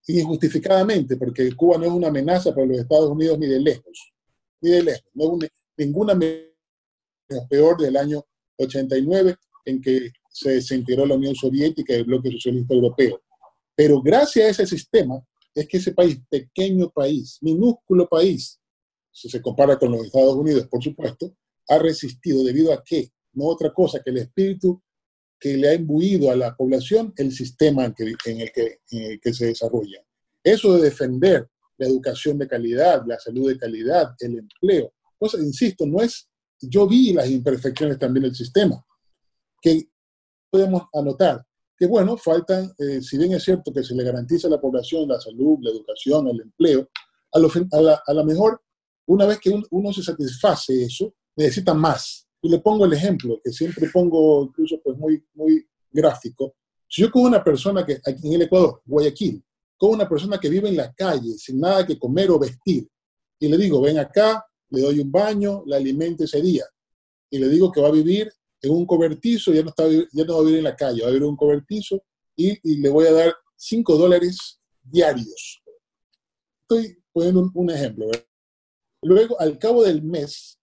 [0.07, 4.13] injustificadamente, porque Cuba no es una amenaza para los Estados Unidos ni de lejos,
[4.61, 5.03] ni de lejos.
[5.77, 8.23] Ninguna amenaza peor del año
[8.57, 13.21] 89 en que se desintegró la Unión Soviética y el bloque socialista europeo.
[13.73, 18.59] Pero gracias a ese sistema es que ese país, pequeño país, minúsculo país,
[19.13, 21.33] si se compara con los Estados Unidos, por supuesto,
[21.69, 23.09] ha resistido debido a qué?
[23.31, 24.83] No otra cosa que el espíritu
[25.39, 28.79] que le ha imbuido a la población el sistema en, el, que,
[29.21, 30.03] que se desarrolla.
[30.43, 34.91] Eso de defender la educación de calidad, la salud de calidad, el empleo.
[35.17, 36.27] Pues, insisto, no es,
[36.59, 38.85] yo vi las imperfecciones también del sistema,
[39.61, 39.87] que
[40.49, 41.45] podemos anotar
[41.77, 45.07] que, bueno, faltan, eh, si bien es cierto que se le garantiza a la población
[45.07, 46.89] la salud, la educación, el empleo,
[47.33, 47.49] a lo,
[48.07, 48.61] a la, mejor,
[49.07, 52.27] una vez que uno se satisface eso, necesita más.
[52.41, 56.55] Y le pongo el ejemplo, que siempre pongo incluso pues muy, muy gráfico.
[56.87, 59.43] Si yo con una persona que aquí en el Ecuador, Guayaquil,
[59.77, 62.87] con una persona que vive en la calle sin nada que comer o vestir,
[63.37, 66.63] y le digo, ven acá, le doy un baño, la alimento ese día,
[67.29, 68.31] y le digo que va a vivir
[68.61, 71.07] en un cobertizo, ya no, está, ya no va a vivir en la calle, va
[71.07, 72.03] a vivir en un cobertizo
[72.35, 75.63] y, le voy a dar 5 dólares diarios.
[76.61, 78.07] Estoy poniendo un, ejemplo.
[79.01, 80.59] Luego, al cabo del mes,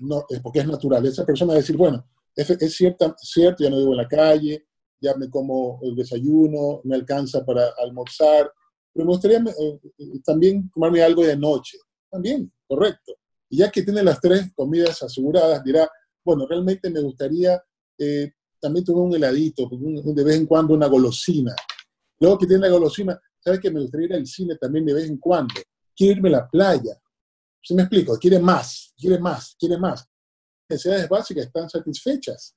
[0.00, 3.70] no, porque es natural, esa persona va a decir, bueno, es, es cierta, cierto, ya
[3.70, 4.68] no vivo en la calle,
[5.00, 8.52] ya me como el desayuno, me alcanza para almorzar,
[8.92, 11.78] pero me gustaría eh, eh, también tomarme algo de noche.
[12.10, 13.12] También, correcto.
[13.48, 15.88] Y ya que tiene las tres comidas aseguradas, dirá,
[16.24, 17.62] bueno, realmente me gustaría
[17.98, 21.54] eh, también tomar un heladito, de vez en cuando una golosina.
[22.20, 25.08] Luego que tiene la golosina, ¿sabes que me gustaría ir al cine también de vez
[25.08, 25.54] en cuando?
[25.96, 27.00] Quiero irme a la playa.
[27.62, 28.18] ¿Sí me explico?
[28.18, 30.00] Quiere más, quiere más, quiere más.
[30.68, 32.54] Las necesidades básicas están satisfechas,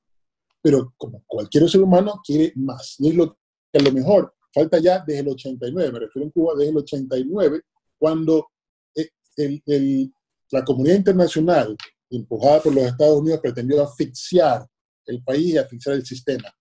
[0.61, 2.95] pero como cualquier ser humano quiere más.
[2.99, 3.37] Y es lo
[3.71, 6.77] que a lo mejor falta ya desde el 89, me refiero en Cuba desde el
[6.77, 7.61] 89,
[7.97, 8.47] cuando
[8.95, 10.09] eh,
[10.51, 11.75] la comunidad internacional
[12.17, 14.67] empujada por los Estados Unidos, pretendió asfixiar
[15.05, 16.53] el país y asfixiar el sistema.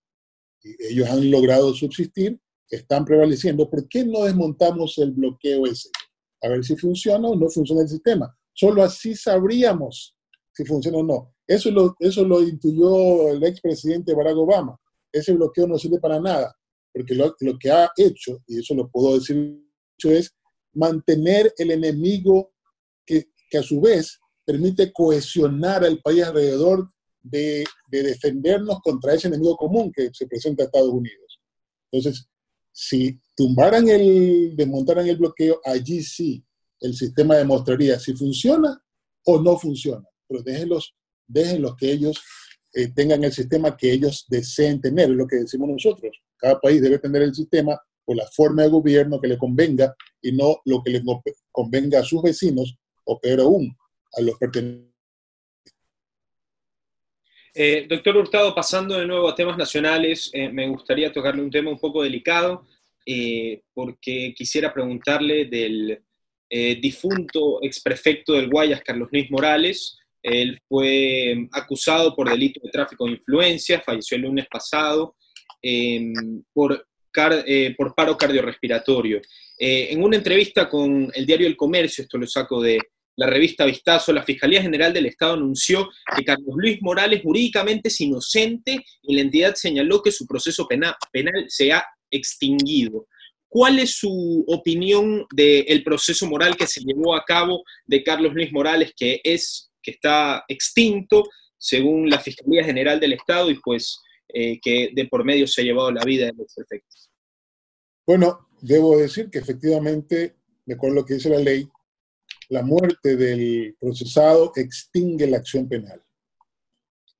[0.63, 3.69] Y ellos han logrado subsistir, están prevaleciendo.
[3.69, 5.89] ¿Por qué no desmontamos el bloqueo ese?
[6.41, 8.35] A ver si funciona o no funciona el sistema.
[8.53, 10.15] Solo así sabríamos
[10.53, 11.33] si funciona o no.
[11.47, 14.77] Eso lo, eso lo intuyó el expresidente Barack Obama.
[15.11, 16.55] Ese bloqueo no sirve para nada,
[16.93, 19.61] porque lo, lo que ha hecho, y eso lo puedo decir,
[20.03, 20.33] es
[20.73, 22.53] mantener el enemigo
[23.05, 24.20] que, que a su vez
[24.51, 26.91] permite cohesionar al país alrededor
[27.23, 31.39] de, defendernos contra ese enemigo común que se presenta a Estados Unidos.
[31.89, 32.27] Entonces,
[32.71, 36.43] si tumbaran el, desmontaran el bloqueo, allí sí
[36.81, 38.81] el sistema demostraría si funciona
[39.25, 40.05] o no funciona.
[40.27, 40.95] Pero déjenlos,
[41.27, 42.19] déjenlos que ellos
[42.73, 46.11] eh, tengan el sistema que ellos deseen tener, es lo que decimos nosotros.
[46.37, 50.33] Cada país debe tener el sistema o la forma de gobierno que le convenga y
[50.33, 51.03] no lo que le
[51.51, 53.75] convenga a sus vecinos, o peor aún,
[54.13, 54.91] a los pertenecientes.
[57.53, 61.69] Eh, doctor Hurtado, pasando de nuevo a temas nacionales, eh, me gustaría tocarle un tema
[61.69, 62.65] un poco delicado,
[63.05, 66.01] eh, porque quisiera preguntarle del
[66.81, 69.97] difunto exprefecto del Guayas, Carlos Luis Morales.
[70.21, 75.15] Él fue acusado por delito de tráfico de influencia, falleció el lunes pasado
[75.61, 76.85] em, por,
[77.77, 79.21] por paro cardiorrespiratorio.
[79.57, 82.79] en una entrevista con el diario El Comercio, esto lo saco de
[83.15, 88.01] la revista Vistazo, la Fiscalía General del Estado anunció que Carlos Luis Morales jurídicamente es
[88.01, 90.95] inocente y la entidad señaló que su proceso penal,
[91.47, 93.07] se ha extinguido.
[93.47, 98.51] ¿Cuál es su opinión del proceso moral que se llevó a cabo de Carlos Luis
[98.51, 101.23] Morales, que, es, que está extinto
[101.57, 105.65] según la Fiscalía General del Estado y pues eh, que de por medio se ha
[105.65, 107.09] llevado la vida de los efectos?
[108.07, 111.67] Bueno, debo decir que efectivamente, de acuerdo a lo que dice la ley,
[112.51, 116.03] la muerte del procesado extingue la acción penal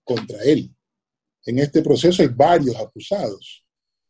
[0.04, 0.70] contra él.
[1.46, 3.64] En este proceso hay varios acusados.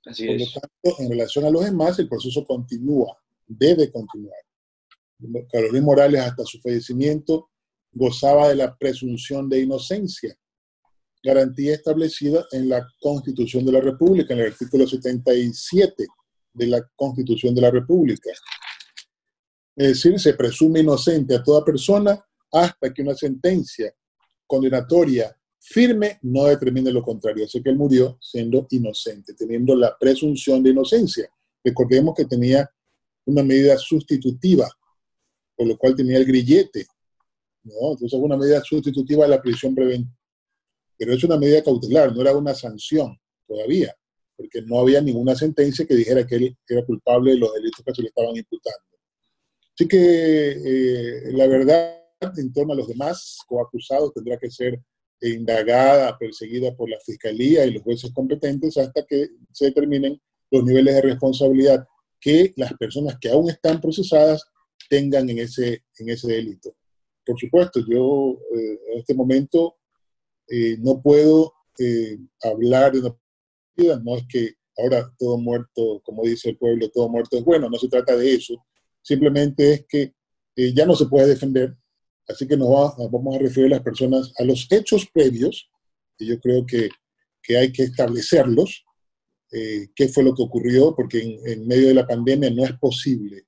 [0.03, 4.39] Así Por lo tanto, en relación a los demás, el proceso continúa, debe continuar.
[5.51, 7.51] Carolina Morales, hasta su fallecimiento,
[7.91, 10.35] gozaba de la presunción de inocencia,
[11.23, 16.07] garantía establecida en la Constitución de la República, en el artículo 77
[16.53, 18.31] de la Constitución de la República.
[19.75, 23.93] Es decir, se presume inocente a toda persona hasta que una sentencia
[24.45, 27.45] condenatoria firme no determine lo contrario.
[27.45, 31.29] Así que él murió siendo inocente, teniendo la presunción de inocencia.
[31.63, 32.69] Recordemos que tenía
[33.25, 34.67] una medida sustitutiva,
[35.55, 36.87] por lo cual tenía el grillete.
[37.63, 37.91] ¿no?
[37.91, 40.17] Entonces, una medida sustitutiva de la prisión preventiva.
[40.97, 43.95] Pero es una medida cautelar, no era una sanción todavía,
[44.35, 47.93] porque no había ninguna sentencia que dijera que él era culpable de los delitos que
[47.93, 48.90] se le estaban imputando.
[49.73, 51.97] Así que eh, la verdad
[52.37, 54.79] en torno a los demás coacusados tendrá que ser
[55.21, 60.95] indagada, perseguida por la Fiscalía y los jueces competentes hasta que se determinen los niveles
[60.95, 61.85] de responsabilidad
[62.19, 64.43] que las personas que aún están procesadas
[64.89, 66.75] tengan en ese, en ese delito.
[67.25, 69.77] Por supuesto, yo eh, en este momento
[70.47, 71.53] eh, no puedo
[72.43, 73.15] hablar de una
[74.03, 77.77] no es que ahora todo muerto, como dice el pueblo, todo muerto es bueno, no
[77.77, 78.55] se trata de eso,
[79.01, 80.13] simplemente es que
[80.55, 81.75] eh, ya no se puede defender,
[82.27, 82.69] así que nos,
[83.11, 85.69] vamos a referir a las personas a los hechos previos,
[86.17, 86.89] y yo creo que,
[87.41, 88.83] que hay que establecerlos,
[89.51, 93.45] eh, qué fue lo que ocurrió, porque en, medio de la pandemia no es posible,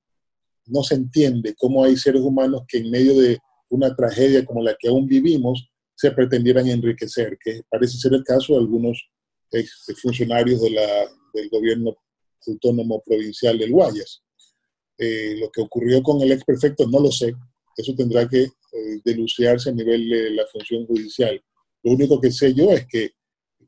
[0.66, 3.38] no se entiende cómo hay seres humanos que en medio de
[3.70, 8.54] una tragedia como la que aún vivimos se pretendieran enriquecer, que parece ser el caso
[8.54, 9.08] de algunos
[9.50, 11.96] ex funcionarios del gobierno
[12.46, 14.23] autónomo provincial del Guayas.
[14.98, 17.34] Eh, lo que ocurrió con el ex prefecto no lo sé.
[17.76, 21.42] Eso tendrá que eh, denunciarse a nivel de la función judicial.
[21.82, 23.10] Lo único que sé yo es que,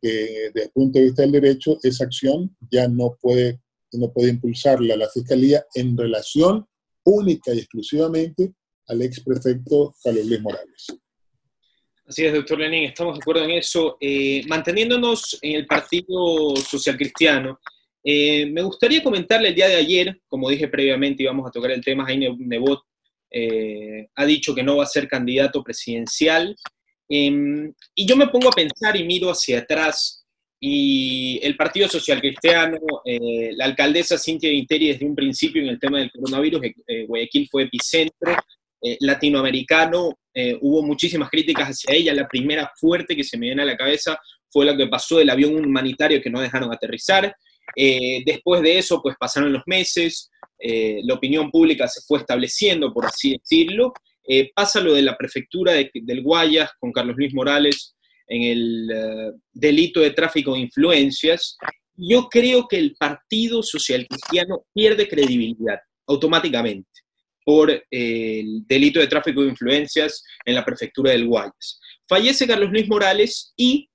[0.00, 3.60] desde el punto de vista del derecho, esa acción ya no puede,
[3.92, 6.64] no puede impulsarla la Fiscalía en relación
[7.04, 8.52] única y exclusivamente
[8.88, 10.86] al ex prefecto Carlos Luis Morales.
[12.06, 13.96] Así es, doctor Lenín, estamos de acuerdo en eso.
[14.00, 17.58] Eh, manteniéndonos en el Partido Social Cristiano,
[18.08, 21.84] eh, me gustaría comentarle el día de ayer, como dije previamente, íbamos a tocar el
[21.84, 22.84] tema, Jaime Nebot
[23.32, 26.56] eh, ha dicho que no va a ser candidato presidencial.
[27.08, 30.24] Em, y yo me pongo a pensar y miro hacia atrás,
[30.60, 35.80] y el Partido Social Cristiano, eh, la alcaldesa Cintia Vinteri desde un principio en el
[35.80, 36.60] tema del coronavirus,
[37.08, 38.36] Guayaquil fue epicentro,
[39.00, 40.12] latinoamericano,
[40.60, 44.16] hubo muchísimas críticas hacia ella, la primera fuerte que se me viene a la cabeza
[44.48, 47.34] fue la que pasó del avión humanitario que no dejaron aterrizar,
[47.74, 52.92] eh, después de eso, pues pasaron los meses, eh, la opinión pública se fue estableciendo,
[52.92, 53.92] por así decirlo.
[54.28, 57.94] Eh, pasa lo de la prefectura del Guayas con Carlos Luis Morales
[58.26, 61.56] en el delito de tráfico de influencias.
[61.94, 66.90] Yo creo que el Partido Social Cristiano pierde credibilidad automáticamente
[67.44, 71.80] por el delito de tráfico de influencias en la prefectura del Guayas.
[72.08, 73.88] Fallece Carlos Luis Morales y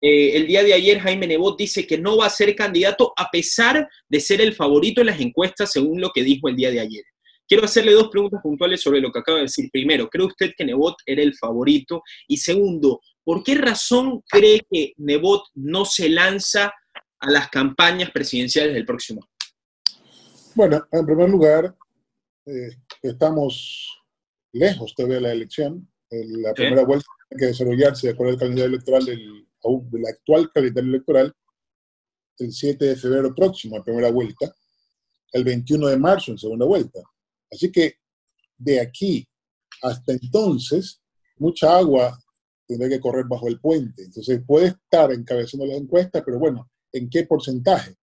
[0.00, 3.28] eh, el día de ayer Jaime Nebot dice que no va a ser candidato a
[3.30, 6.80] pesar de ser el favorito en las encuestas, según lo que dijo el día de
[6.80, 7.04] ayer.
[7.46, 9.68] Quiero hacerle dos preguntas puntuales sobre lo que acaba de decir.
[9.72, 12.02] Primero, ¿cree usted que Nebot era el favorito?
[12.28, 16.72] Y segundo, ¿por qué razón cree que Nebot no se lanza
[17.18, 19.28] a las campañas presidenciales del próximo
[20.54, 21.74] Bueno, en primer lugar,
[22.46, 22.70] eh,
[23.02, 24.00] estamos
[24.52, 25.86] lejos todavía de la elección.
[26.10, 29.46] La primera vuelta tiene que desarrollarse de acuerdo al calendario electoral del
[29.90, 31.34] del actual calendario electoral
[32.38, 34.52] el 7 de febrero próximo, en primera vuelta,
[35.32, 37.00] el 21 de marzo, en segunda vuelta.
[37.50, 37.96] Así que
[38.56, 39.26] de aquí
[39.82, 41.00] hasta entonces,
[41.36, 42.18] mucha agua
[42.66, 44.04] tendrá que correr bajo el puente.
[44.04, 47.96] Entonces puede estar encabezando las encuestas, pero bueno, ¿en qué porcentaje?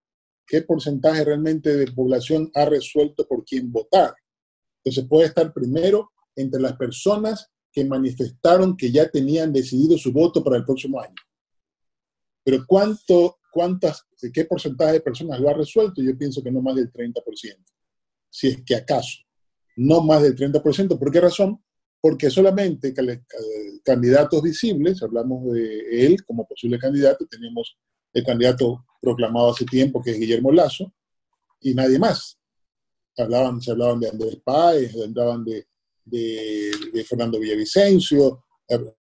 [0.46, 4.14] ¿Qué porcentaje realmente de población ha resuelto por quién votar?
[4.84, 10.44] Entonces puede estar primero entre las personas que manifestaron que ya tenían decidido su voto
[10.44, 11.16] para el próximo año.
[12.48, 16.02] Pero ¿cuánto, cuántas, qué porcentaje de personas lo ha resuelto?
[16.02, 17.22] Yo pienso que no más del 30%,
[18.30, 19.18] si es que acaso.
[19.76, 20.98] No más del 30%.
[20.98, 21.62] ¿Por qué razón?
[22.02, 22.94] porque solamente
[23.84, 27.78] candidatos visibles, hablamos de él como posible candidato, tenemos
[28.14, 30.94] el candidato proclamado hace tiempo, que es Guillermo Lazo,
[31.60, 32.38] y nadie más.
[33.18, 35.68] Hablaban, se hablaban de Andrés Páez, hablaban de,
[36.06, 38.94] de, Fernando Villavicencio, eh,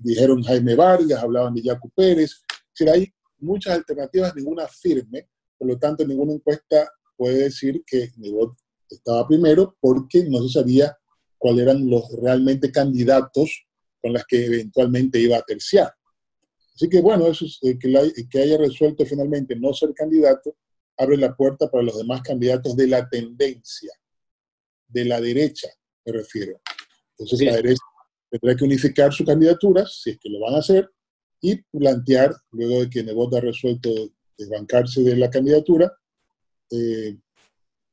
[0.00, 2.43] dijeron Jaime Vargas, hablaban de Jaco Pérez.
[2.74, 8.56] Es hay muchas alternativas, ninguna firme, por lo tanto, ninguna encuesta puede decir que Nebot
[8.88, 10.96] estaba primero porque no se sabía
[11.38, 13.66] cuáles eran los realmente candidatos
[14.00, 15.92] con las que eventualmente iba a terciar.
[16.74, 20.56] Así que bueno, eso es, eh, que, que haya resuelto finalmente no ser candidato
[20.96, 23.92] abre la puerta para los demás candidatos de la tendencia,
[24.88, 25.68] de la derecha,
[26.04, 26.60] me refiero.
[27.16, 27.82] Entonces la derecha
[28.30, 30.90] tendrá que unificar sus candidaturas, si es que lo van a hacer,
[31.44, 33.90] y plantear, luego de que Nebot ha resuelto
[34.38, 35.92] desbancarse de la candidatura,
[36.70, 37.18] eh,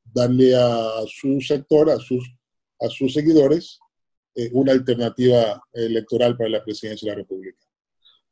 [0.06, 2.34] darle a su sector, a sus,
[2.80, 3.78] a sus seguidores,
[4.36, 7.60] eh, una alternativa electoral para la presidencia de la República.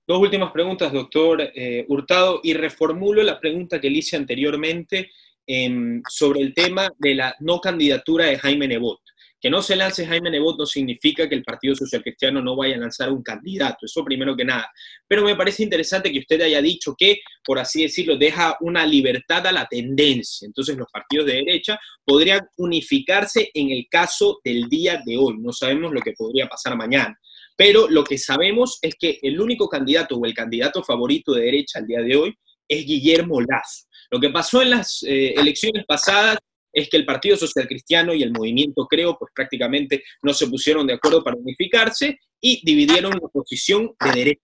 [0.07, 5.11] Dos últimas preguntas, doctor eh, Hurtado, y reformulo la pregunta que le hice anteriormente
[5.45, 9.01] em, sobre el tema de la no candidatura de Jaime Nebot.
[9.41, 12.75] Que no se lance Jaime Nebot no significa que el Partido Social Cristiano no vaya
[12.75, 14.69] a lanzar un candidato, eso primero que nada.
[15.07, 19.47] Pero me parece interesante que usted haya dicho que, por así decirlo, deja una libertad
[19.47, 20.45] a la tendencia.
[20.45, 25.35] Entonces los partidos de derecha podrían unificarse en el caso del día de hoy.
[25.39, 27.17] No sabemos lo que podría pasar mañana.
[27.55, 31.79] Pero lo que sabemos es que el único candidato o el candidato favorito de derecha
[31.79, 32.37] al día de hoy
[32.67, 33.87] es Guillermo Lazo.
[34.11, 36.37] Lo que pasó en las eh, elecciones pasadas
[36.71, 40.87] es que el Partido Social Cristiano y el movimiento Creo, pues prácticamente no se pusieron
[40.87, 44.43] de acuerdo para unificarse y dividieron la posición de derecha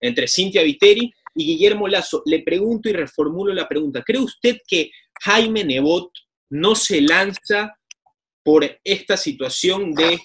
[0.00, 2.22] entre Cintia Viteri y Guillermo Lazo.
[2.26, 4.02] Le pregunto y reformulo la pregunta.
[4.04, 4.90] ¿Cree usted que
[5.22, 6.10] Jaime Nebot
[6.50, 7.76] no se lanza
[8.42, 10.18] por esta situación de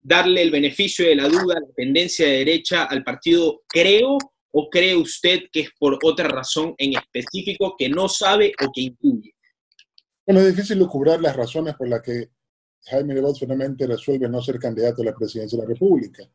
[0.00, 4.18] darle el beneficio de la duda, la tendencia de derecha al partido Creo?
[4.56, 8.82] ¿O cree usted que es por otra razón en específico que no sabe o que
[8.82, 9.33] intuye?
[10.26, 12.30] Bueno, es difícil lucubrar las razones por las que
[12.86, 16.26] Jaime Nebot finalmente resuelve no ser candidato a la presidencia de la República.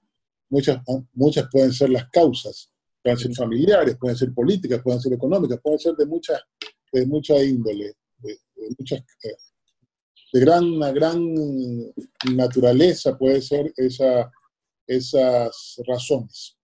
[0.50, 0.82] Muchas,
[1.14, 2.72] muchas pueden ser las causas,
[3.02, 6.40] pueden ser familiares, pueden ser políticas, pueden ser económicas, pueden ser de mucha,
[6.92, 8.40] de mucha índole, de,
[8.78, 9.36] muchas, eh,
[10.34, 11.36] de gran, gran
[12.36, 14.32] naturaleza puede ser esa,
[14.86, 16.58] esas razones.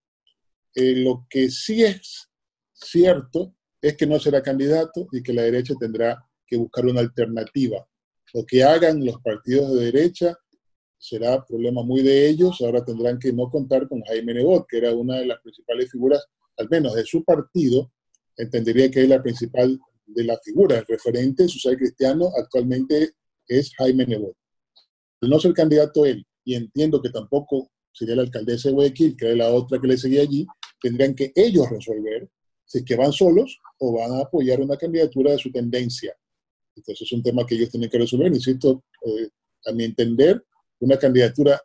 [0.76, 2.30] Eh, lo que sí es
[2.74, 7.88] cierto es que no será candidato y que la derecha tendrá que buscar una alternativa.
[8.34, 10.38] Lo que hagan los partidos de derecha
[10.98, 12.60] será problema muy de ellos.
[12.62, 16.26] Ahora tendrán que no contar con Jaime Nebot, que era una de las principales figuras,
[16.58, 17.92] al menos de su partido,
[18.38, 20.80] entendería que es la principal de la figura.
[20.80, 23.14] El referente social cristiano actualmente
[23.48, 24.36] es Jaime Nebot.
[25.22, 29.26] Al no ser candidato él, y entiendo que tampoco sería la alcaldesa de Guayaquil, que
[29.26, 30.46] era la otra que le seguía allí,
[30.82, 32.30] tendrían que ellos resolver
[32.66, 36.16] si es que van solos o van a apoyar una candidatura de su tendencia.
[36.76, 38.28] Entonces es un tema que ellos tienen que resolver.
[38.28, 39.30] Insisto, eh,
[39.66, 40.44] a mi entender,
[40.80, 41.60] una candidatura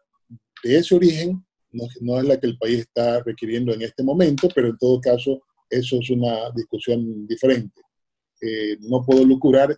[0.63, 4.69] de ese origen no, es la que el país está requiriendo en este momento, pero
[4.69, 7.81] en todo caso eso es una discusión diferente.
[8.41, 9.77] Eh, no puedo lucurar,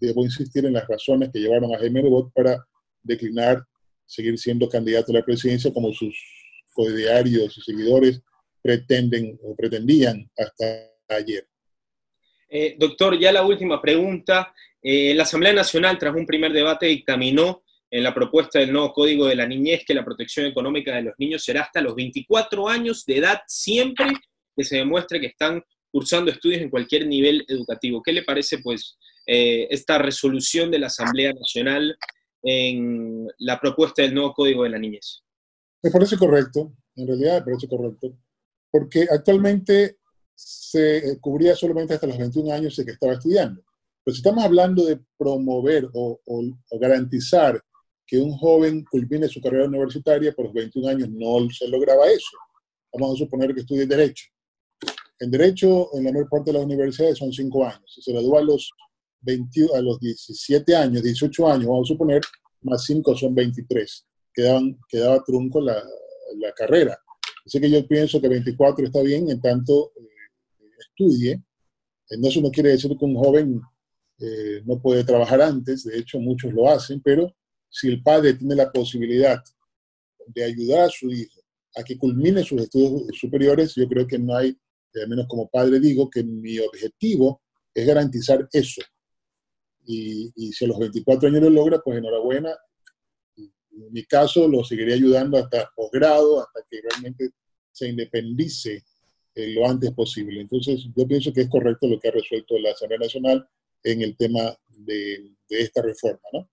[0.00, 2.64] debo insistir en las razones que llevaron a Jaime Rebot para
[3.02, 3.64] declinar
[4.06, 6.16] seguir siendo candidato a la presidencia como sus
[6.72, 8.20] coidearios y seguidores
[8.60, 11.46] pretenden o pretendían hasta ayer.
[12.48, 14.54] Eh, doctor, ya la última pregunta.
[14.82, 19.26] Eh, la Asamblea Nacional, tras un primer debate, dictaminó en la propuesta del nuevo Código
[19.26, 23.04] de la Niñez que la protección económica de los niños será hasta los 24 años
[23.06, 24.06] de edad, siempre
[24.56, 28.02] que se demuestre que están cursando estudios en cualquier nivel educativo.
[28.02, 31.96] ¿Qué le parece, pues, eh, esta resolución de la Asamblea Nacional
[32.42, 35.22] en la propuesta del nuevo Código de la Niñez?
[35.82, 38.18] Me parece correcto, en realidad me parece correcto,
[38.70, 39.98] porque actualmente
[40.34, 43.62] se eh, cubría solamente hasta los 21 años de que estaba estudiando.
[44.04, 46.20] Pero si estamos hablando de promover o,
[46.78, 47.62] garantizar
[48.06, 52.36] que un joven culmine su carrera universitaria por los 21 años, no se lograba eso.
[52.92, 54.26] Vamos a suponer que estudie Derecho.
[55.18, 57.94] En Derecho, en la mayor parte de las universidades son 5 años.
[57.94, 58.70] Si se gradúa a los,
[59.22, 62.20] 20, a los 17 años, 18 años, vamos a suponer,
[62.60, 64.06] más 5 son 23.
[64.34, 65.82] Quedaban, quedaba trunco la,
[66.56, 66.98] carrera.
[67.46, 70.13] Así que yo pienso que 24 está bien, en tanto eh,
[70.88, 71.42] estudie.
[72.08, 73.60] Eso no quiere decir que un joven
[74.18, 77.34] eh, no puede trabajar antes, de hecho muchos lo hacen, pero
[77.68, 79.42] si el padre tiene la posibilidad
[80.26, 81.44] de ayudar a su hijo
[81.76, 84.56] a que culmine sus estudios superiores, yo creo que no hay,
[84.94, 87.42] al menos como padre digo, que mi objetivo
[87.74, 88.80] es garantizar eso.
[89.86, 92.56] Y, si a los 24 años lo logra, pues enhorabuena,
[93.36, 97.30] en mi caso lo seguiría ayudando hasta posgrado, hasta que realmente
[97.72, 98.84] se independice
[99.36, 100.40] eh, lo antes posible.
[100.40, 103.48] Entonces, yo pienso que es correcto lo que ha resuelto la Asamblea Nacional
[103.82, 106.48] en el tema de, esta reforma, ¿no?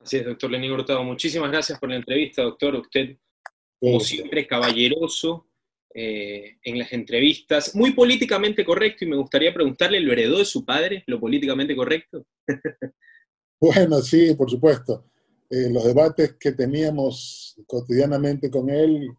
[0.00, 1.04] Así es, doctor Lenín Hurtado.
[1.04, 2.76] Muchísimas gracias por la entrevista, doctor.
[2.76, 3.16] Usted,
[3.78, 5.48] como siempre, caballeroso
[5.92, 10.64] eh, en las entrevistas, muy políticamente correcto, y me gustaría preguntarle, ¿lo heredó de su
[10.64, 12.26] padre, lo políticamente correcto?
[13.60, 15.10] bueno, sí, por supuesto.
[15.50, 19.10] Eh, los debates que teníamos cotidianamente con él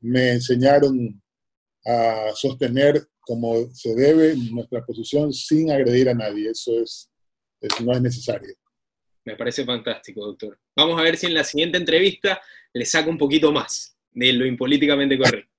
[0.00, 1.20] me enseñaron
[1.88, 6.50] a sostener como se debe nuestra posición sin agredir a nadie.
[6.50, 7.10] Eso es,
[7.82, 8.54] no es necesario.
[9.24, 10.58] Me parece fantástico, doctor.
[10.76, 12.40] Vamos a ver si en la siguiente entrevista
[12.74, 15.50] le saco un poquito más de lo impolíticamente correcto.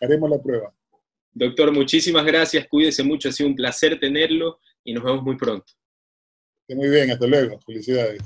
[0.00, 0.74] Haremos la prueba.
[1.32, 5.70] Doctor, muchísimas gracias, cuídese mucho, ha sido un placer tenerlo y nos vemos muy pronto.
[6.68, 8.22] Muy bien, hasta luego, felicidades.